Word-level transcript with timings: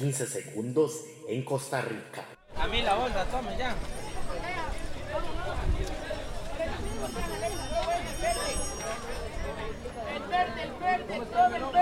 15 0.00 0.26
segundos 0.26 1.04
en 1.28 1.44
Costa 1.44 1.82
Rica. 1.82 2.24
A 2.56 2.66
mí 2.68 2.80
la 2.80 2.96
onda, 2.96 3.22
tome 3.26 3.54
ya. 3.58 3.74
El 10.14 10.22
verde, 10.22 10.62
el 10.62 10.72
verde, 10.80 11.16
el 11.16 11.24
verde. 11.26 11.79